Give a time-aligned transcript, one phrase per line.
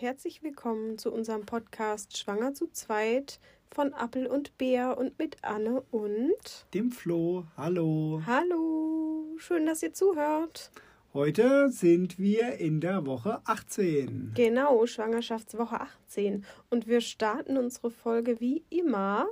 [0.00, 5.82] herzlich willkommen zu unserem Podcast Schwanger zu zweit von Appel und Bär und mit Anne
[5.90, 7.44] und dem Flo.
[7.56, 8.22] Hallo.
[8.24, 10.70] Hallo, schön, dass ihr zuhört.
[11.12, 14.34] Heute sind wir in der Woche 18.
[14.36, 19.26] Genau, Schwangerschaftswoche 18 und wir starten unsere Folge wie immer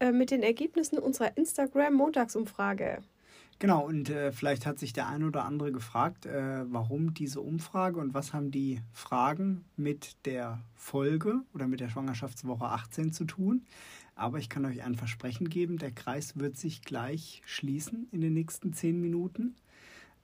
[0.00, 3.02] äh, mit den Ergebnissen unserer Instagram Montagsumfrage.
[3.60, 7.98] Genau, und äh, vielleicht hat sich der ein oder andere gefragt, äh, warum diese Umfrage
[7.98, 13.64] und was haben die Fragen mit der Folge oder mit der Schwangerschaftswoche 18 zu tun.
[14.14, 18.34] Aber ich kann euch ein Versprechen geben, der Kreis wird sich gleich schließen in den
[18.34, 19.56] nächsten zehn Minuten.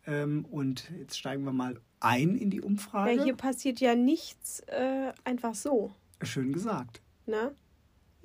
[0.06, 3.14] Ähm, und jetzt steigen wir mal ein in die Umfrage.
[3.14, 5.92] Ja, hier passiert ja nichts äh, einfach so.
[6.22, 7.00] Schön gesagt.
[7.26, 7.52] Ne?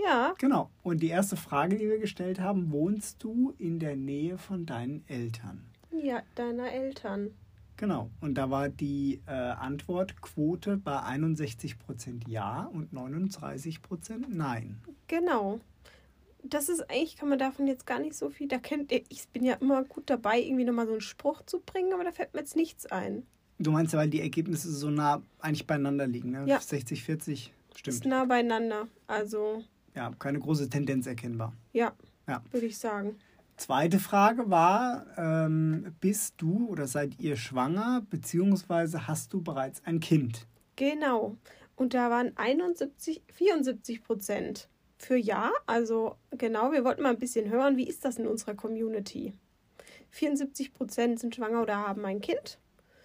[0.02, 0.34] Ja.
[0.38, 0.70] Genau.
[0.84, 5.04] Und die erste Frage, die wir gestellt haben, wohnst du in der Nähe von deinen
[5.08, 5.66] Eltern?
[5.92, 7.32] Ja, deiner Eltern.
[7.78, 8.10] Genau.
[8.20, 14.82] Und da war die äh, Antwortquote bei 61 Prozent Ja und 39 Prozent Nein.
[15.08, 15.60] Genau.
[16.44, 18.48] Das ist eigentlich, kann man davon jetzt gar nicht so viel.
[18.48, 21.60] Da kennt ihr, ich bin ja immer gut dabei, irgendwie nochmal so einen Spruch zu
[21.60, 23.24] bringen, aber da fällt mir jetzt nichts ein.
[23.60, 26.46] Du meinst ja, weil die Ergebnisse so nah eigentlich beieinander liegen, ne?
[26.48, 26.62] Ja.
[26.62, 27.96] 60, 40, stimmt.
[27.96, 28.88] Ist nah beieinander.
[29.08, 29.64] Also,
[30.00, 31.52] Ja, keine große Tendenz erkennbar.
[31.74, 31.92] ja,
[32.26, 32.42] Ja.
[32.52, 33.18] würde ich sagen.
[33.58, 40.00] Zweite Frage war, ähm, bist du oder seid ihr schwanger, beziehungsweise hast du bereits ein
[40.00, 40.48] Kind?
[40.78, 41.36] Genau.
[41.76, 45.52] Und da waren 71, 74 Prozent für Ja.
[45.66, 49.34] Also genau, wir wollten mal ein bisschen hören, wie ist das in unserer Community?
[50.12, 52.58] 74 Prozent sind schwanger oder haben ein Kind.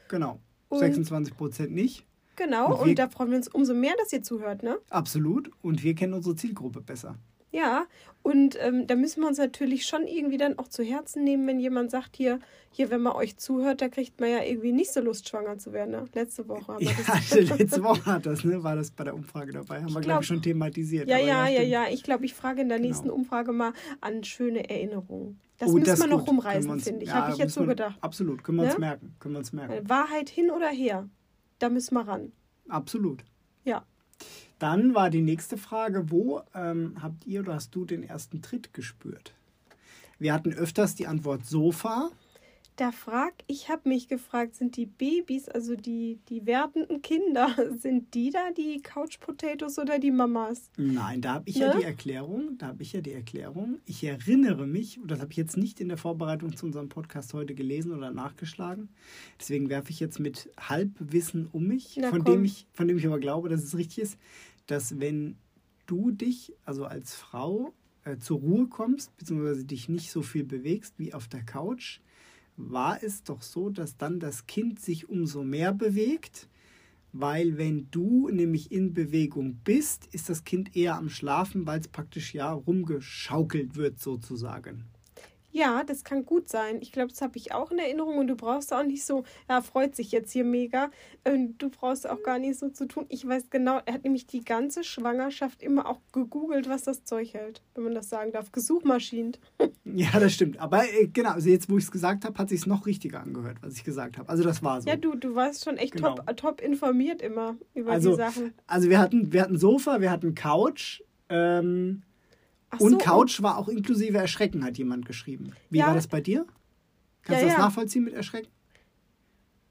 [0.06, 0.38] Genau.
[0.68, 2.06] Und- 26 Prozent nicht.
[2.36, 4.78] Genau, Und und, da freuen wir uns umso mehr, dass ihr zuhört, ne?
[4.90, 5.50] Absolut.
[5.62, 7.16] Und wir kennen unsere Zielgruppe besser.
[7.52, 7.86] Ja,
[8.24, 11.60] und ähm, da müssen wir uns natürlich schon irgendwie dann auch zu Herzen nehmen, wenn
[11.60, 12.40] jemand sagt, hier,
[12.72, 15.72] hier, wenn man euch zuhört, da kriegt man ja irgendwie nicht so Lust, schwanger zu
[15.72, 15.92] werden.
[15.92, 16.04] Ne?
[16.14, 17.30] Letzte Woche haben wir Ja, das.
[17.58, 18.64] letzte Woche hat das, ne?
[18.64, 19.76] War das bei der Umfrage dabei?
[19.76, 21.08] Haben wir, glaube glaub- ich, schon thematisiert.
[21.08, 21.84] Ja, ja, ja, ja.
[21.92, 22.88] Ich glaube, ich frage in der Genau.
[22.88, 25.38] nächsten Umfrage mal an schöne Erinnerungen.
[25.58, 27.10] Das Oh, müssen wir noch rumreißen, finde ich.
[27.10, 27.96] ja, Habe ich jetzt so gedacht.
[28.00, 28.80] Absolut, können wir uns Ja?
[28.80, 29.14] merken.
[29.20, 29.88] Können wir uns merken.
[29.88, 31.08] Wahrheit hin oder her?
[31.58, 32.32] Da müssen wir ran.
[32.68, 33.24] Absolut.
[33.64, 33.84] Ja.
[34.58, 38.72] Dann war die nächste Frage, wo ähm, habt ihr oder hast du den ersten Tritt
[38.72, 39.34] gespürt?
[40.18, 42.10] Wir hatten öfters die Antwort Sofa.
[42.76, 48.12] Da frag, ich habe mich gefragt, sind die Babys, also die, die werdenden Kinder, sind
[48.14, 50.70] die da die Couch Potatoes oder die Mamas?
[50.76, 51.78] Nein, da habe ich ja Ne?
[51.80, 52.58] die Erklärung.
[52.58, 53.78] Da habe ich ja die Erklärung.
[53.86, 57.32] Ich erinnere mich, und das habe ich jetzt nicht in der Vorbereitung zu unserem Podcast
[57.32, 58.88] heute gelesen oder nachgeschlagen.
[59.38, 62.32] Deswegen werfe ich jetzt mit Halbwissen um mich, Na, von komm.
[62.34, 64.18] dem, ich, von dem ich aber glaube, dass es richtig ist,
[64.66, 65.36] dass wenn
[65.86, 67.72] du dich, also als Frau,
[68.04, 72.00] äh, zur Ruhe kommst, beziehungsweise dich nicht so viel bewegst wie auf der Couch,
[72.56, 76.48] war es doch so, dass dann das Kind sich umso mehr bewegt,
[77.12, 81.88] weil wenn du nämlich in Bewegung bist, ist das Kind eher am Schlafen, weil es
[81.88, 84.84] praktisch ja rumgeschaukelt wird sozusagen.
[85.56, 86.78] Ja, das kann gut sein.
[86.80, 89.62] Ich glaube, das habe ich auch in Erinnerung und du brauchst auch nicht so, er
[89.62, 90.90] freut sich jetzt hier mega.
[91.24, 93.06] Und du brauchst auch gar nicht so zu tun.
[93.08, 97.34] Ich weiß genau, er hat nämlich die ganze Schwangerschaft immer auch gegoogelt, was das Zeug
[97.34, 98.50] hält, wenn man das sagen darf.
[98.50, 99.36] Gesuchmaschinen.
[99.86, 100.58] Ja, das stimmt.
[100.58, 103.58] Aber äh, genau, also jetzt, wo ich es gesagt habe, hat sich noch richtiger angehört,
[103.60, 104.28] was ich gesagt habe.
[104.30, 104.88] Also das war so.
[104.88, 106.14] Ja, du, du warst schon echt Genau.
[106.16, 108.54] top, top informiert immer über Also, die Sachen.
[108.66, 111.02] Also wir hatten, wir hatten Sofa, wir hatten Couch.
[111.28, 112.02] Ähm,
[112.76, 115.52] Ach und so, Couch war auch inklusive Erschrecken, hat jemand geschrieben.
[115.70, 115.86] Wie Ja.
[115.88, 116.46] war das bei dir?
[117.22, 117.64] Kannst Ja, du das ja.
[117.66, 118.48] nachvollziehen mit Erschrecken?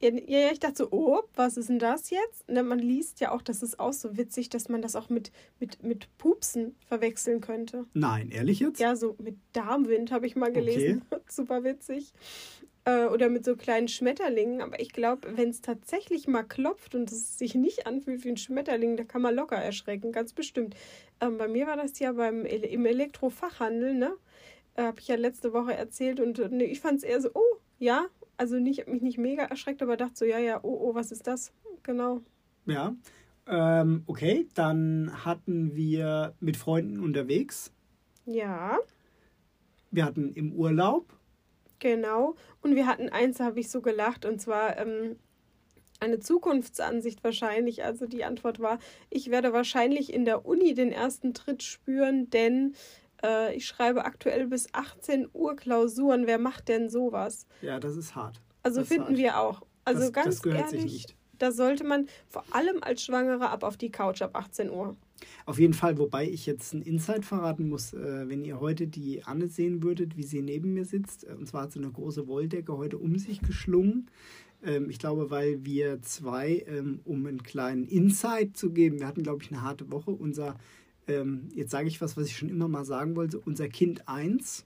[0.02, 2.50] Ja, ja, ich dachte so, oh, was ist denn das jetzt?
[2.50, 5.31] Ne, man liest ja auch, das ist auch so witzig, dass man das auch mit,
[5.62, 7.86] mit, mit Pupsen verwechseln könnte.
[7.94, 8.81] Nein, ehrlich jetzt?
[8.81, 11.03] Ja, so mit Darmwind habe ich mal gelesen.
[11.30, 12.12] Super witzig.
[12.85, 14.61] Äh, oder mit so kleinen Schmetterlingen.
[14.61, 18.38] Aber ich glaube, wenn es tatsächlich mal klopft und es sich nicht anfühlt wie ein
[18.38, 20.75] Schmetterling, da kann man locker erschrecken, ganz bestimmt.
[21.22, 24.13] Ähm, bei mir war das ja beim im Elektrofachhandel, ne?
[24.75, 27.29] Äh, habe ich ja letzte Woche erzählt und äh, ne, ich fand es eher so,
[27.34, 28.05] oh, ja.
[28.35, 31.28] Also nicht, mich nicht mega erschreckt, aber dachte so, ja, ja, oh, oh, was ist
[31.28, 31.53] das?
[31.84, 32.22] Genau.
[32.66, 32.96] Ja.
[33.47, 37.72] Ähm, okay, dann hatten wir mit Freunden unterwegs.
[38.25, 38.79] Ja,
[39.91, 41.13] Wir hatten im Urlaub.
[41.84, 42.35] Genau.
[42.62, 45.18] Und wir hatten eins, da habe ich so gelacht, und zwar ähm,
[46.00, 47.84] eine Zukunftsansicht wahrscheinlich.
[47.84, 52.74] Also die Antwort war, ich werde wahrscheinlich in der Uni den ersten Tritt spüren, denn
[53.22, 56.26] äh, ich schreibe aktuell bis 18 Uhr Klausuren.
[56.26, 57.47] Wer macht denn sowas?
[57.62, 58.40] Ja, das ist hart.
[58.64, 59.18] Also Das finden hart.
[59.18, 59.62] wir auch.
[59.84, 61.16] Also das, ganz das gehört ehrlich, sich nicht.
[61.38, 64.96] da sollte man vor allem als Schwangere ab auf die Couch ab 18 Uhr.
[65.45, 69.23] Auf jeden Fall, wobei ich jetzt ein Insight verraten muss, äh, wenn ihr heute die
[69.23, 72.27] Anne sehen würdet, wie sie neben mir sitzt, äh, und zwar hat sie eine große
[72.27, 74.09] Wolldecke heute um sich geschlungen.
[74.63, 79.23] Ähm, ich glaube, weil wir zwei, ähm, um einen kleinen Insight zu geben, wir hatten,
[79.23, 80.11] glaube ich, eine harte Woche.
[80.11, 80.57] Unser,
[81.07, 84.65] ähm, jetzt sage ich was, was ich schon immer mal sagen wollte, unser Kind 1,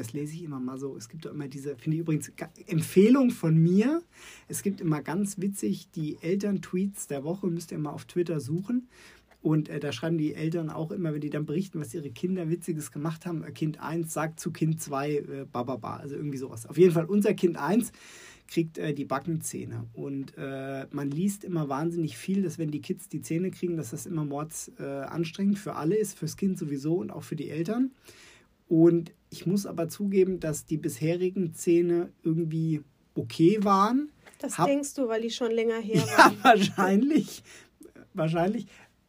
[0.00, 0.96] das lese ich immer mal so.
[0.96, 2.32] Es gibt immer diese, finde ich übrigens,
[2.66, 4.02] Empfehlung von mir.
[4.48, 8.88] Es gibt immer ganz witzig die Eltern-Tweets der Woche, müsst ihr mal auf Twitter suchen.
[9.42, 12.50] Und äh, da schreiben die Eltern auch immer, wenn die dann berichten, was ihre Kinder
[12.50, 13.44] Witziges gemacht haben.
[13.44, 16.66] Äh, kind 1 sagt zu Kind 2 äh, bababa, also irgendwie sowas.
[16.66, 17.92] Auf jeden Fall, unser Kind 1
[18.48, 19.86] kriegt äh, die Backenzähne.
[19.92, 23.90] Und äh, man liest immer wahnsinnig viel, dass wenn die Kids die Zähne kriegen, dass
[23.90, 27.50] das immer mords äh, anstrengend für alle ist, fürs Kind sowieso und auch für die
[27.50, 27.92] Eltern.
[28.70, 32.82] Und ich muss aber zugeben, dass die bisherigen Zähne irgendwie
[33.16, 34.12] okay waren.
[34.38, 36.36] Das Hab, denkst du, weil die schon länger her ja, waren.
[36.36, 37.42] Ja, wahrscheinlich.
[38.14, 38.66] wahrscheinlich.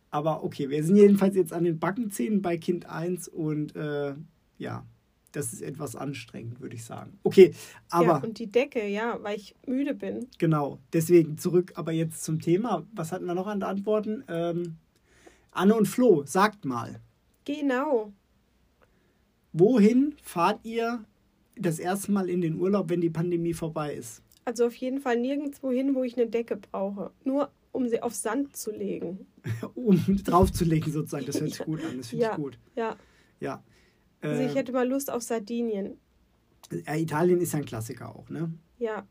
[0.10, 4.16] Aber okay, wir sind jedenfalls jetzt an den Backenzähnen bei Kind 1 und äh,
[4.58, 4.84] ja,
[5.32, 7.20] das ist etwas anstrengend, würde ich sagen.
[7.22, 7.54] Okay,
[7.92, 8.06] aber.
[8.06, 10.28] Ja, und die Decke, ja, weil ich müde bin.
[10.40, 12.88] Genau, deswegen zurück, aber jetzt zum Thema.
[12.94, 14.24] Was hatten wir noch an Antworten?
[14.28, 14.78] Ähm,
[15.52, 17.00] Anne und Flo, sagt mal.
[17.46, 18.12] Genau.
[19.54, 21.04] Wohin fahrt ihr
[21.56, 24.24] das erste Mal in den Urlaub, wenn die Pandemie vorbei ist?
[24.46, 27.12] Also auf jeden Fall nirgendwo hin, wo ich eine Decke brauche.
[27.24, 29.28] Nur um sie auf Sand zu legen.
[29.76, 31.26] um draufzulegen sozusagen.
[31.26, 31.98] Das hört sich gut an.
[31.98, 32.60] Das finde ja, ich gut.
[32.76, 32.96] Ja.
[33.40, 33.64] Ja.
[34.22, 35.98] Also ich äh, hätte mal Lust auf Sardinien.
[36.72, 38.54] Italien ist ja ein Klassiker auch, ne?
[38.78, 39.08] Ja.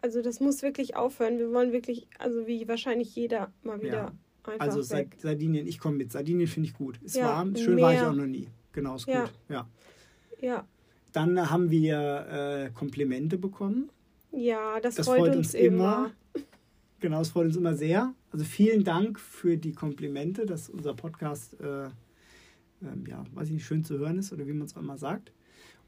[0.00, 1.38] Also das muss wirklich aufhören.
[1.38, 4.12] Wir wollen wirklich, also wie wahrscheinlich jeder mal wieder ja.
[4.44, 5.16] einfach Also weg.
[5.18, 6.12] Sardinien, ich komme mit.
[6.12, 7.00] Sardinien finde ich gut.
[7.02, 7.84] Ist ja, warm, schön Meer.
[7.84, 8.48] war ich auch noch nie.
[8.72, 9.22] Genau, ist ja.
[9.22, 9.32] gut.
[9.48, 9.68] Ja.
[10.40, 10.66] Ja.
[11.12, 13.90] Dann haben wir äh, Komplimente bekommen.
[14.32, 16.10] Ja, das, das freut, freut, uns, uns immer.
[16.34, 16.44] immer.
[17.00, 18.14] Genau, es freut uns immer sehr.
[18.30, 21.90] Also vielen Dank für die Komplimente, dass unser Podcast, äh, äh,
[23.08, 25.32] ja, weiß ich nicht, schön zu hören ist oder wie man es auch immer sagt.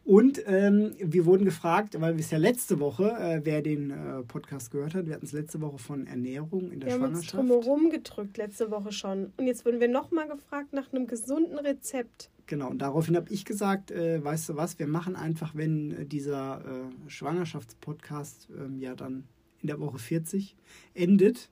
[0.04, 4.22] Und ähm, wir wurden gefragt, weil wir es ja letzte Woche, äh, wer den äh,
[4.22, 7.32] Podcast gehört hat, wir hatten es letzte Woche von Ernährung in der wir Schwangerschaft.
[7.32, 9.32] Wir haben uns drumherum gedrückt letzte Woche schon.
[9.38, 12.28] Und jetzt wurden wir nochmal gefragt nach einem gesunden Rezept.
[12.46, 16.06] Genau, und daraufhin habe ich gesagt, äh, weißt du was, wir machen einfach, wenn äh,
[16.06, 19.24] dieser äh, Schwangerschaftspodcast ähm, ja dann
[19.62, 20.54] in der Woche 40
[20.92, 21.48] endet,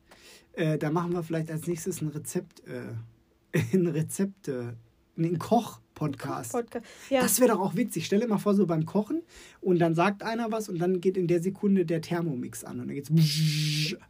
[0.52, 2.92] äh, da machen wir vielleicht als nächstes ein Rezept, äh,
[3.72, 4.76] ein Rezepte,
[5.16, 5.38] einen
[5.94, 6.52] Koch-Podcast.
[6.52, 6.64] Koch
[7.10, 7.22] ja.
[7.22, 8.06] Das wäre doch auch witzig.
[8.06, 9.22] Stell dir mal vor, so beim Kochen
[9.60, 12.88] und dann sagt einer was und dann geht in der Sekunde der Thermomix an und
[12.88, 13.10] dann geht's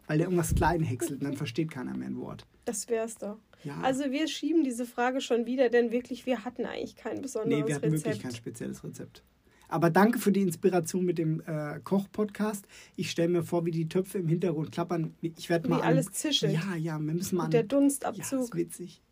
[0.06, 2.46] weil der irgendwas klein häckselt und dann versteht keiner mehr ein Wort.
[2.64, 3.38] Das wär's doch.
[3.64, 3.81] Ja.
[3.82, 7.62] Also wir schieben diese Frage schon wieder, denn wirklich, wir hatten eigentlich kein besonderes Rezept.
[7.62, 8.05] Nee, wir hatten Rezept.
[8.06, 9.23] wirklich kein spezielles Rezept.
[9.69, 12.67] Aber danke für die Inspiration mit dem äh, Koch-Podcast.
[12.96, 15.14] Ich stelle mir vor, wie die Töpfe im Hintergrund klappern.
[15.23, 15.79] Ich werde mal.
[15.79, 16.52] Wie alles zischelt.
[16.52, 17.44] Ja, ja, wir müssen mal.
[17.44, 18.23] Und der Dunstabzug.
[18.23, 19.02] Ja, das ist witzig.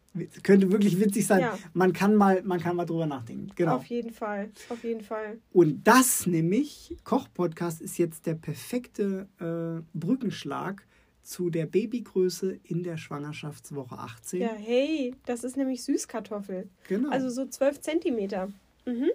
[0.43, 1.41] Könnte wirklich witzig sein.
[1.41, 1.59] Ja.
[1.73, 3.49] Man, kann mal, man kann mal drüber nachdenken.
[3.55, 3.77] Genau.
[3.77, 4.51] Auf jeden Fall.
[4.69, 5.39] Auf jeden Fall.
[5.53, 10.85] Und das nämlich, Koch-Podcast, ist jetzt der perfekte äh, Brückenschlag
[11.23, 14.41] zu der Babygröße in der Schwangerschaftswoche 18.
[14.41, 16.69] Ja, hey, das ist nämlich Süßkartoffel.
[16.89, 17.11] Genau.
[17.11, 18.51] Also so 12 Zentimeter.
[18.87, 19.11] Mhm.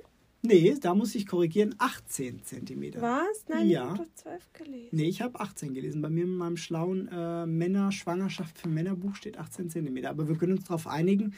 [0.45, 3.01] Nee, da muss ich korrigieren, 18 Zentimeter.
[3.01, 3.45] Was?
[3.47, 3.93] Nein, ja.
[3.93, 4.89] ich habe 12 gelesen.
[4.91, 6.01] Nee, ich habe 18 gelesen.
[6.01, 10.09] Bei mir in meinem schlauen äh, Männer-Schwangerschaft für Männerbuch steht 18 Zentimeter.
[10.09, 11.33] Aber wir können uns darauf einigen,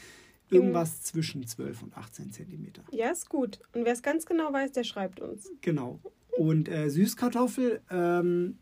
[0.50, 2.84] irgendwas zwischen 12 und 18 Zentimeter.
[2.92, 3.60] Ja, ist gut.
[3.74, 5.52] Und wer es ganz genau weiß, der schreibt uns.
[5.62, 6.00] Genau.
[6.38, 8.58] Und äh, Süßkartoffel, ähm,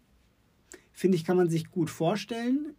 [0.92, 2.76] finde ich, kann man sich gut vorstellen.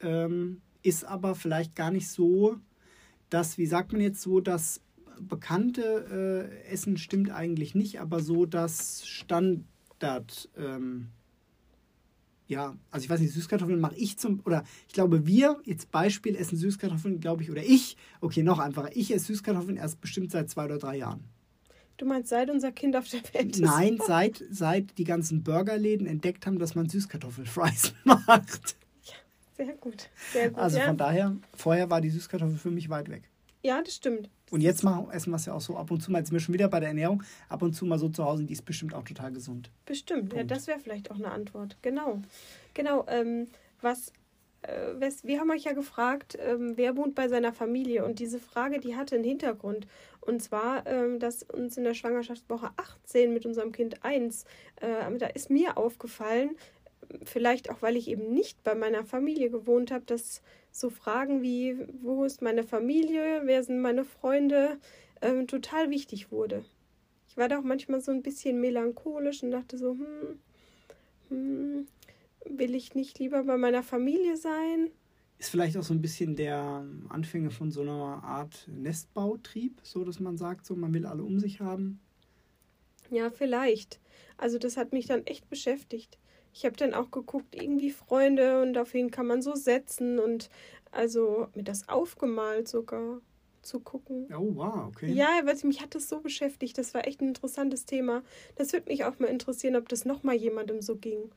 [0.00, 2.56] Ähm, ist aber vielleicht gar nicht so,
[3.28, 4.80] dass, wie sagt man jetzt so, dass
[5.20, 10.48] bekannte äh, Essen stimmt eigentlich nicht, aber so das Standard.
[10.56, 11.08] Ähm,
[12.48, 16.36] ja, also ich weiß nicht, Süßkartoffeln mache ich zum, oder ich glaube, wir, jetzt Beispiel,
[16.36, 20.48] essen Süßkartoffeln, glaube ich, oder ich, okay, noch einfacher, ich esse Süßkartoffeln erst bestimmt seit
[20.48, 21.24] zwei oder drei Jahren.
[21.96, 23.62] Du meinst, seit unser Kind auf der Welt ist?
[23.62, 28.76] Nein, seit, seit die ganzen Burgerläden entdeckt haben, dass man Süßkartoffelfries macht.
[29.02, 29.14] Ja,
[29.56, 30.58] sehr gut, sehr gut.
[30.58, 30.86] Also ja.
[30.86, 33.30] von daher, vorher war die Süßkartoffel für mich weit weg.
[33.62, 34.30] Ja, das stimmt.
[34.50, 36.18] Und jetzt machen, essen wir es ja auch so ab und zu mal.
[36.18, 37.22] Jetzt sind wir schon wieder bei der Ernährung.
[37.48, 39.70] Ab und zu mal so zu Hause, die ist bestimmt auch total gesund.
[39.84, 40.36] Bestimmt, Punkt.
[40.36, 41.76] ja, das wäre vielleicht auch eine Antwort.
[41.82, 42.22] Genau.
[42.74, 43.04] Genau.
[43.08, 43.48] Ähm,
[43.80, 44.12] was,
[44.62, 48.04] äh, wir haben euch ja gefragt, ähm, wer wohnt bei seiner Familie?
[48.04, 49.88] Und diese Frage, die hatte einen Hintergrund.
[50.20, 54.44] Und zwar, ähm, dass uns in der Schwangerschaftswoche 18 mit unserem Kind 1,
[54.80, 56.56] äh, da ist mir aufgefallen,
[57.24, 60.42] vielleicht auch, weil ich eben nicht bei meiner Familie gewohnt habe, dass
[60.78, 64.78] so Fragen wie, wo ist meine Familie, wer sind meine Freunde,
[65.22, 66.64] ähm, total wichtig wurde.
[67.28, 70.38] Ich war da auch manchmal so ein bisschen melancholisch und dachte so, hm,
[71.28, 71.86] hm,
[72.44, 74.90] will ich nicht lieber bei meiner Familie sein?
[75.38, 80.20] Ist vielleicht auch so ein bisschen der Anfänger von so einer Art Nestbautrieb, so dass
[80.20, 82.00] man sagt, so man will alle um sich haben.
[83.10, 84.00] Ja, vielleicht.
[84.38, 86.18] Also das hat mich dann echt beschäftigt.
[86.56, 90.48] Ich habe dann auch geguckt, irgendwie Freunde und auf wen kann man so setzen und
[90.90, 93.20] also mir das aufgemalt sogar
[93.60, 94.26] zu gucken.
[94.34, 95.12] Oh, wow, okay.
[95.12, 96.78] Ja, weil mich hat das so beschäftigt.
[96.78, 98.22] Das war echt ein interessantes Thema.
[98.54, 101.30] Das würde mich auch mal interessieren, ob das nochmal jemandem so ging.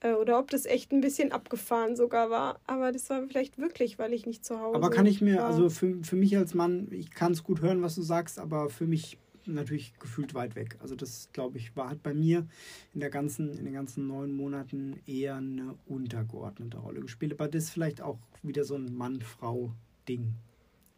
[0.00, 2.60] Äh, oder ob das echt ein bisschen abgefahren sogar war.
[2.66, 5.46] Aber das war vielleicht wirklich, weil ich nicht zu Hause Aber kann ich mir, war.
[5.46, 8.70] also für, für mich als Mann, ich kann es gut hören, was du sagst, aber
[8.70, 9.18] für mich
[9.54, 10.76] natürlich gefühlt weit weg.
[10.80, 12.46] Also das, glaube ich, war hat bei mir
[12.94, 17.32] in der ganzen, in den ganzen neun Monaten eher eine untergeordnete Rolle gespielt.
[17.32, 20.34] Aber das ist vielleicht auch wieder so ein Mann-Frau-Ding.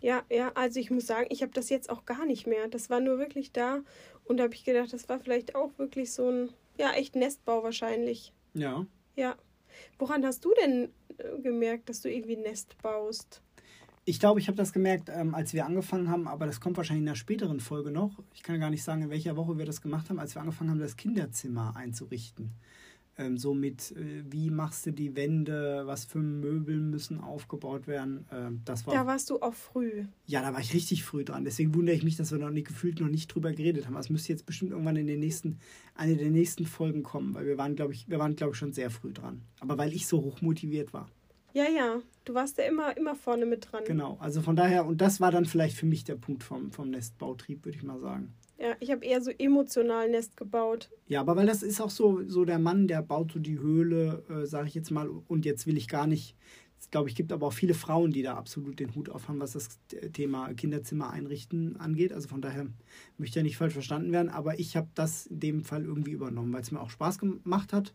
[0.03, 2.69] Ja, ja, also ich muss sagen, ich habe das jetzt auch gar nicht mehr.
[2.69, 3.83] Das war nur wirklich da
[4.25, 7.63] und da habe ich gedacht, das war vielleicht auch wirklich so ein, ja, echt Nestbau
[7.63, 8.33] wahrscheinlich.
[8.55, 8.87] Ja.
[9.17, 9.37] Ja.
[9.99, 13.43] Woran hast du denn äh, gemerkt, dass du irgendwie ein Nest baust?
[14.11, 17.03] Ich glaube, ich habe das gemerkt, ähm, als wir angefangen haben, aber das kommt wahrscheinlich
[17.03, 18.11] in einer späteren Folge noch.
[18.35, 20.71] Ich kann gar nicht sagen, in welcher Woche wir das gemacht haben, als wir angefangen
[20.71, 22.51] haben, das Kinderzimmer einzurichten.
[23.19, 28.27] Ähm, so mit, äh, wie machst du die Wände, was für Möbel müssen aufgebaut werden.
[28.33, 30.07] Ähm, das war, da warst du auch früh.
[30.27, 31.45] Ja, da war ich richtig früh dran.
[31.45, 33.95] Deswegen wundere ich mich, dass wir noch nicht gefühlt noch nicht drüber geredet haben.
[33.95, 35.61] Das müsste jetzt bestimmt irgendwann in den nächsten,
[35.95, 38.73] eine der nächsten Folgen kommen, weil wir waren, glaube ich, wir waren, glaube ich, schon
[38.73, 39.43] sehr früh dran.
[39.61, 41.09] Aber weil ich so hoch motiviert war.
[41.53, 42.01] Ja, ja.
[42.25, 43.85] Du warst ja immer, immer vorne mit dran.
[43.85, 46.91] Genau, also von daher, und das war dann vielleicht für mich der Punkt vom, vom
[46.91, 48.35] Nestbautrieb, würde ich mal sagen.
[48.59, 50.91] Ja, ich habe eher so emotional Nest gebaut.
[51.07, 54.23] Ja, aber weil das ist auch so, so der Mann, der baut so die Höhle,
[54.29, 56.37] äh, sage ich jetzt mal, und jetzt will ich gar nicht,
[56.79, 59.41] ich glaube, ich gibt aber auch viele Frauen, die da absolut den Hut auf haben,
[59.41, 59.81] was das
[60.13, 62.13] Thema Kinderzimmer einrichten angeht.
[62.13, 62.67] Also von daher
[63.17, 66.53] möchte ja nicht falsch verstanden werden, aber ich habe das in dem Fall irgendwie übernommen,
[66.53, 67.95] weil es mir auch Spaß gemacht hat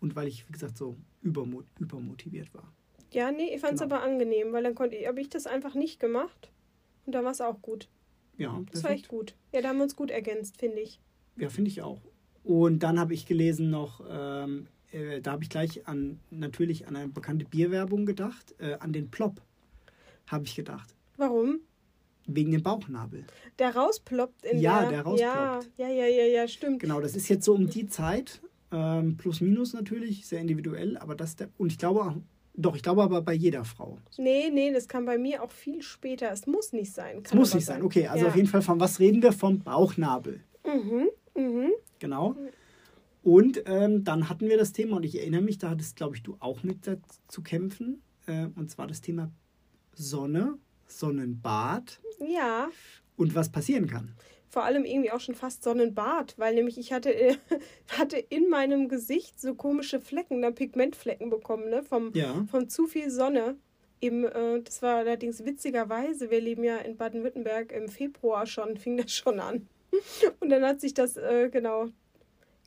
[0.00, 2.72] und weil ich, wie gesagt, so übermot übermotiviert war.
[3.12, 3.96] Ja, nee, ich fand es genau.
[3.96, 6.50] aber angenehm, weil dann konnte ich, habe ich das einfach nicht gemacht
[7.06, 7.88] und da war es auch gut.
[8.36, 9.34] Ja, das war echt gut.
[9.52, 11.00] Ja, da haben wir uns gut ergänzt, finde ich.
[11.36, 12.00] Ja, finde ich auch.
[12.44, 16.96] Und dann habe ich gelesen noch, ähm, äh, da habe ich gleich an natürlich an
[16.96, 19.40] eine bekannte Bierwerbung gedacht, äh, an den Plop
[20.26, 20.94] habe ich gedacht.
[21.16, 21.60] Warum?
[22.26, 23.24] Wegen dem Bauchnabel.
[23.58, 24.90] Der rausploppt in ja, der...
[24.90, 25.70] der rausploppt.
[25.76, 26.80] Ja, ja, ja, ja, stimmt.
[26.80, 28.40] Genau, das ist jetzt so um die Zeit,
[28.72, 32.16] ähm, plus minus natürlich, sehr individuell, aber das der, und ich glaube auch
[32.56, 33.98] doch, ich glaube aber bei jeder Frau.
[34.16, 36.30] Nee, nee, das kann bei mir auch viel später.
[36.32, 37.22] Es muss nicht sein.
[37.24, 37.78] es muss nicht sein.
[37.78, 37.84] sein.
[37.84, 38.30] Okay, also ja.
[38.30, 39.32] auf jeden Fall von was reden wir?
[39.32, 40.40] Vom Bauchnabel.
[40.64, 41.70] Mhm, mhm.
[41.98, 42.34] Genau.
[43.22, 46.22] Und ähm, dann hatten wir das Thema, und ich erinnere mich, da hattest, glaube ich,
[46.22, 46.78] du auch mit
[47.28, 48.02] zu kämpfen.
[48.26, 49.30] Äh, und zwar das Thema
[49.92, 52.00] Sonne, Sonnenbad.
[52.20, 52.68] Ja.
[53.16, 54.14] Und was passieren kann
[54.56, 57.36] vor allem irgendwie auch schon fast Sonnenbad, weil nämlich ich hatte, äh,
[57.98, 61.82] hatte in meinem Gesicht so komische Flecken, dann Pigmentflecken bekommen, ne?
[61.82, 62.46] Vom, ja.
[62.50, 63.56] von zu viel Sonne.
[64.00, 68.96] Eben, äh, das war allerdings witzigerweise, wir leben ja in Baden-Württemberg im Februar schon, fing
[68.96, 69.68] das schon an.
[70.40, 71.88] Und dann hat sich das, äh, genau,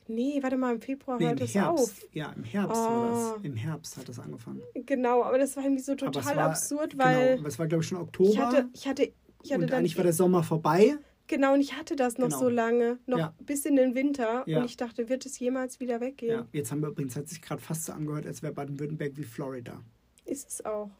[0.06, 2.06] Nee, warte mal, im Februar nee, hört es auf.
[2.12, 2.88] Ja, im Herbst oh.
[2.88, 3.18] war das.
[3.18, 3.36] Ah.
[3.42, 4.60] Im Herbst hat das angefangen.
[4.74, 7.36] Genau, aber das war irgendwie so total war, absurd, weil.
[7.36, 8.30] Genau, es war, glaube ich, schon Oktober.
[8.30, 10.96] Ich hatte, ich hatte, ich hatte und eigentlich war der Sommer vorbei.
[11.30, 12.40] Genau, und ich hatte das noch genau.
[12.40, 13.34] so lange, noch ja.
[13.46, 14.42] bis in den Winter.
[14.48, 14.58] Ja.
[14.58, 16.40] Und ich dachte, wird es jemals wieder weggehen?
[16.40, 19.22] Ja, jetzt haben wir übrigens, hat sich gerade fast so angehört, als wäre Baden-Württemberg wie
[19.22, 19.80] Florida.
[20.24, 20.90] Ist es auch.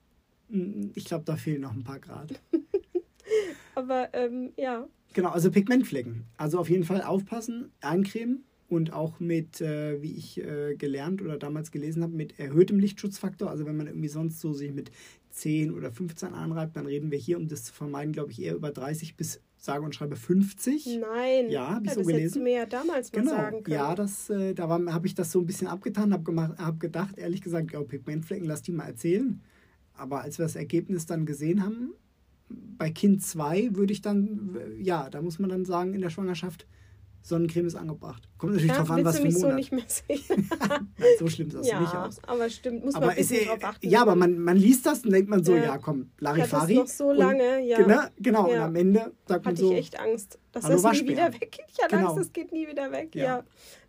[0.49, 2.41] Mm, ich glaube, da fehlen noch ein paar Grad.
[3.75, 4.87] Aber ähm, ja.
[5.15, 6.27] Genau, also Pigmentflecken.
[6.37, 11.39] Also auf jeden Fall aufpassen, eincremen und auch mit, äh, wie ich äh, gelernt oder
[11.39, 13.51] damals gelesen habe, mit erhöhtem Lichtschutzfaktor.
[13.51, 14.93] Also wenn man irgendwie sonst so sich mit
[15.31, 18.55] 10 oder 15 anreibt, dann reden wir hier, um das zu vermeiden, glaube ich, eher
[18.55, 21.01] über 30 bis sage und schreibe 50.
[21.01, 21.51] Nein.
[21.51, 22.39] Ja, habe ich ja, so das gelesen.
[22.39, 23.37] Du mir ja damals mal genau.
[23.37, 23.77] sagen können.
[23.77, 27.43] Ja, das, äh, da habe ich das so ein bisschen abgetan, habe hab gedacht, ehrlich
[27.43, 29.41] gesagt, ja, Pigmentflecken, lass die mal erzählen.
[29.95, 31.93] Aber als wir das Ergebnis dann gesehen haben,
[32.49, 36.67] bei Kind 2 würde ich dann, ja, da muss man dann sagen, in der Schwangerschaft,
[37.23, 38.29] Sonnencreme ist angebracht.
[38.39, 39.51] Kommt natürlich ja, drauf an, was für ein Monat.
[39.51, 40.49] so nicht mehr sehen.
[40.99, 42.25] Nein, so schlimm sieht das ja, nicht aus.
[42.25, 43.89] aber stimmt, muss aber man ein bisschen drauf achten.
[43.89, 46.77] Ja, aber man, man liest das und denkt man so, ja, ja komm, Larifari.
[46.77, 47.77] Das noch so lange, ja.
[47.79, 48.55] Genau, genau ja.
[48.55, 49.69] und am Ende sagt man Hatte so.
[49.69, 51.67] Hatte ich echt Angst, dass das nie wieder weggeht.
[51.69, 52.09] Ich hatte genau.
[52.09, 53.15] Angst, das geht nie wieder weg.
[53.15, 53.45] Ja, ja.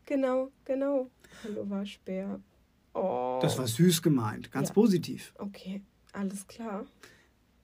[0.06, 1.10] genau, genau.
[1.44, 2.40] Hallo Waschbär.
[2.94, 3.40] Oh.
[3.42, 5.34] Das war süß gemeint, ganz positiv.
[5.38, 6.86] Okay, alles klar.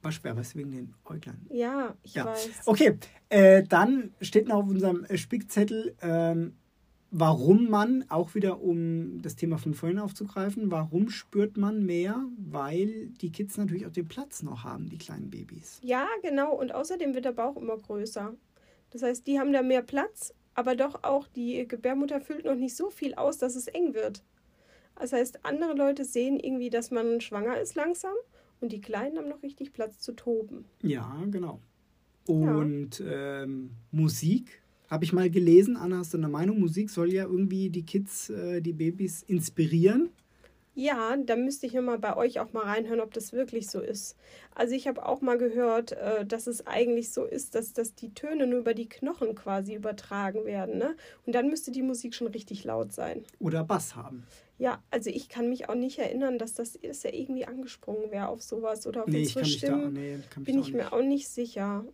[0.07, 1.45] Waschbär, was wegen den Äuglern.
[1.49, 2.25] Ja, ich ja.
[2.25, 2.49] weiß.
[2.65, 2.97] Okay,
[3.27, 6.53] äh, dann steht noch auf unserem Spickzettel, ähm,
[7.11, 12.23] warum man, auch wieder um das Thema von vorhin aufzugreifen, warum spürt man mehr?
[12.37, 15.79] Weil die Kids natürlich auch den Platz noch haben, die kleinen Babys.
[15.83, 16.55] Ja, genau.
[16.55, 18.33] Und außerdem wird der Bauch immer größer.
[18.91, 22.77] Das heißt, die haben da mehr Platz, aber doch auch die Gebärmutter füllt noch nicht
[22.77, 24.23] so viel aus, dass es eng wird.
[24.95, 28.15] Das heißt, andere Leute sehen irgendwie, dass man schwanger ist langsam
[28.59, 30.65] und die Kleinen haben noch richtig Platz zu toben.
[30.81, 31.61] Ja, genau.
[32.25, 33.43] Und ja.
[33.43, 35.75] Ähm, Musik Habe ich mal gelesen.
[35.75, 36.59] Anna, hast du eine Meinung?
[36.59, 40.09] Musik soll ja irgendwie die Kids, äh, die Babys inspirieren.
[40.79, 44.15] Ja, da müsste ich nochmal bei euch auch mal reinhören, ob das wirklich so ist.
[44.53, 48.13] Also ich habe auch mal gehört, äh, dass es eigentlich so ist, dass, dass die
[48.13, 50.77] Töne nur über die Knochen quasi übertragen werden.
[50.77, 50.95] Ne?
[51.25, 53.23] Und dann müsste die Musik schon richtig laut sein.
[53.39, 54.27] Oder Bass haben.
[54.59, 58.27] Ja, also ich kann mich auch nicht erinnern, dass das ist ja irgendwie angesprungen wäre
[58.27, 59.93] auf sowas oder auf Nee, unsere ich kann mich da- Stimmen.
[59.93, 61.85] nee, kann mich bin ich mir auch nicht sicher.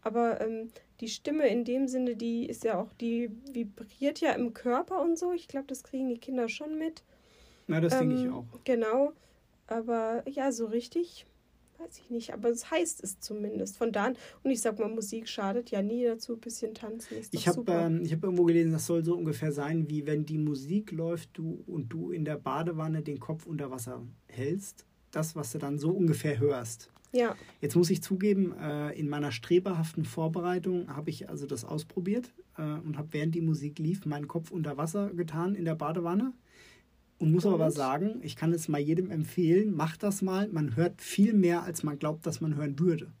[0.00, 4.54] Aber ähm, die Stimme in dem Sinne, die ist ja auch, die vibriert ja im
[4.54, 5.32] Körper und so.
[5.32, 7.02] Ich glaube, das kriegen die Kinder schon mit.
[7.66, 8.46] Na, das denke ich Ähm, auch.
[8.64, 9.12] Genau.
[9.66, 11.26] Aber ja, so richtig
[11.78, 12.32] weiß ich nicht.
[12.32, 13.76] Aber es heißt es zumindest.
[13.76, 14.16] Von da an.
[14.42, 16.34] Und ich sag mal, Musik schadet ja nie dazu.
[16.34, 19.52] Ein bisschen tanzen ist Ich habe ähm, ich hab irgendwo gelesen, das soll so ungefähr
[19.52, 23.70] sein, wie wenn die Musik läuft du, und du in der Badewanne den Kopf unter
[23.70, 24.86] Wasser hältst.
[25.10, 26.90] Das, was du dann so ungefähr hörst.
[27.12, 32.32] ja, Jetzt muss ich zugeben, äh, in meiner strebehaften Vorbereitung habe ich also das ausprobiert
[32.56, 36.32] äh, und habe während die Musik lief meinen Kopf unter Wasser getan in der Badewanne.
[37.18, 37.70] Und muss aber Und?
[37.72, 40.48] sagen, ich kann es mal jedem empfehlen, macht das mal.
[40.48, 43.12] Man hört viel mehr, als man glaubt, dass man hören würde.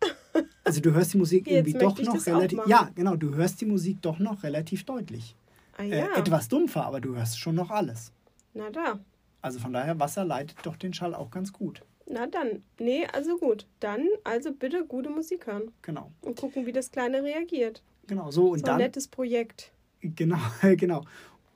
[0.64, 2.60] Also du hörst die Musik irgendwie doch noch relativ.
[2.66, 5.34] Ja, genau, du hörst die Musik doch noch relativ deutlich.
[5.78, 6.06] ah, ja.
[6.14, 8.12] Äh, etwas dumpfer, aber du hörst schon noch alles.
[8.52, 9.00] Na da.
[9.40, 11.82] Also von daher, Wasser leitet doch den Schall auch ganz gut.
[12.06, 12.62] Na dann.
[12.78, 13.66] Nee, also gut.
[13.80, 15.70] Dann also bitte gute Musik hören.
[15.82, 16.12] Genau.
[16.20, 17.82] Und gucken, wie das Kleine reagiert.
[18.06, 18.74] Genau, so und so dann.
[18.76, 19.72] ein nettes Projekt.
[20.00, 20.38] Genau,
[20.76, 21.04] genau.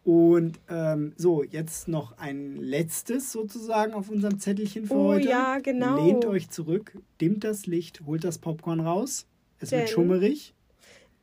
[0.04, 5.28] Und ähm, so, jetzt noch ein letztes sozusagen auf unserem Zettelchen für Oh heute.
[5.28, 6.04] ja, genau.
[6.04, 9.26] Lehnt euch zurück, dimmt das Licht, holt das Popcorn raus.
[9.60, 10.54] Es wird Denn- schummerig.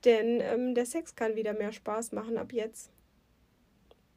[0.06, 2.90] Denn ähm, der Sex kann wieder mehr Spaß machen ab jetzt.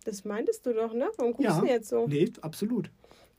[0.05, 1.09] Das meintest du doch, ne?
[1.17, 2.07] Warum guckst Ja, du jetzt so?
[2.07, 2.91] nee, absolut.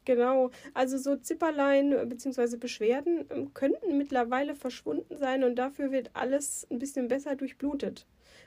[0.06, 0.52] Genau.
[0.74, 2.58] Also so Zipperlein bzw.
[2.58, 8.06] Beschwerden ähm, könnten mittlerweile verschwunden sein und dafür wird alles ein bisschen besser durchblutet.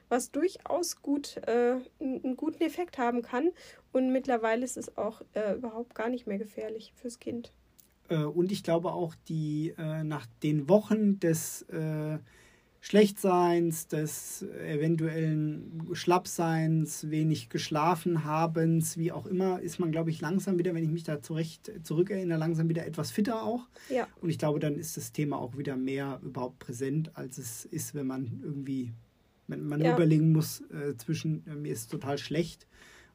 [0.09, 3.51] Was durchaus gut äh, einen einen guten Effekt haben kann.
[3.93, 7.53] Und mittlerweile ist es auch äh, überhaupt gar nicht mehr gefährlich fürs Kind.
[8.09, 12.19] Äh, und ich glaube auch, die äh, nach den Wochen des äh,
[12.89, 20.57] Schlechtseins, des eventuellen Schlappseins, wenig geschlafen habens, wie auch immer, ist man, glaube ich, langsam
[20.57, 23.67] wieder, wenn ich mich da zurecht zurückerinnere, langsam wieder etwas fitter auch.
[23.89, 27.65] Ja, Und ich glaube, dann ist das Thema auch wieder mehr überhaupt präsent, als es
[27.65, 28.93] ist, wenn man irgendwie,
[29.49, 29.95] wenn man Ja.
[29.95, 32.69] überlegen muss, äh, zwischen äh, mir ist total schlecht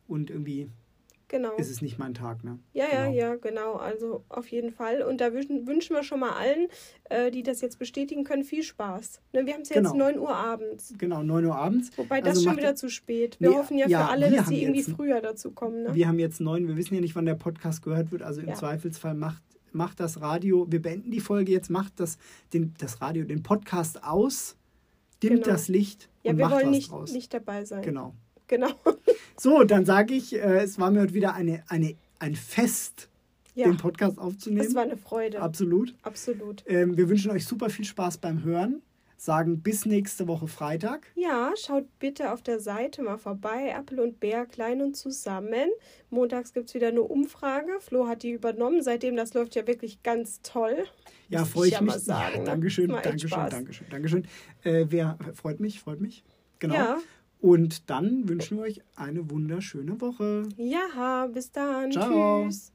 [0.06, 0.68] und irgendwie
[1.32, 1.56] genau.
[1.56, 2.44] ist es nicht mein Tag.
[2.44, 2.60] Ne?
[2.74, 3.17] Ja, ja, Genau.
[3.17, 3.74] ja, genau.
[3.78, 5.02] Also auf jeden Fall.
[5.02, 6.67] Und da wünschen, wünschen wir schon mal allen,
[7.10, 9.20] äh, die das jetzt bestätigen können, viel Spaß.
[9.34, 10.06] Ne, wir haben es ja jetzt Genau.
[10.06, 10.94] 9 Uhr abends.
[11.00, 11.89] Genau, 9 Uhr abends.
[11.98, 13.38] Wobei das Also schon wieder zu spät.
[13.39, 15.84] Wir Nee, hoffen ja, ja, für alle, wir dass sie irgendwie jetzt- früher dazu kommen.
[15.84, 15.96] Ne?
[15.96, 18.50] Wir haben jetzt neun, wir wissen ja nicht, wann der Podcast gehört wird, also im
[18.50, 18.54] Ja.
[18.54, 19.41] Zweifelsfall macht,
[19.72, 22.17] macht das Radio, wir beenden die Folge jetzt, macht das,
[22.54, 24.58] den, das Radio, den Podcast aus,
[25.24, 25.48] dimmt Genau.
[25.48, 27.12] das Licht ja, und wir macht wollen was nicht, draus.
[27.13, 27.82] nicht dabei sein.
[27.82, 28.13] Genau.
[28.52, 28.70] Genau.
[29.40, 33.10] So, dann sage ich, äh, es war mir heute wieder eine, eine, ein Fest,
[33.56, 34.66] Ja, den Podcast aufzunehmen.
[34.66, 35.42] das war eine Freude.
[35.42, 35.96] Absolut.
[36.04, 36.64] Absolut.
[36.68, 38.82] Ähm, wir wünschen euch super viel Spaß beim Hören.
[39.18, 41.08] Sagen bis nächste Woche Freitag.
[41.16, 43.74] Ja, schaut bitte auf der Seite mal vorbei.
[43.78, 45.70] Apple und Bär klein und zusammen.
[46.10, 47.72] Montags gibt es wieder eine Umfrage.
[47.80, 48.82] Flo hat die übernommen.
[48.82, 50.86] Seitdem, das läuft ja wirklich ganz toll.
[51.30, 51.92] Ja, freue ich ja mich.
[51.94, 52.46] mal sagen, ja, ne?
[52.46, 53.52] Dankeschön, Dankeschön, Spaß.
[53.52, 54.28] Dankeschön, Dankeschön.
[54.64, 56.24] Äh, wer freut mich, freut mich.
[56.60, 56.74] Genau.
[56.76, 56.98] Ja.
[57.41, 60.47] Und dann wünschen wir euch eine wunderschöne Woche.
[60.58, 61.91] Ja, bis dann.
[61.91, 62.45] Ciao.
[62.45, 62.71] Tschüss.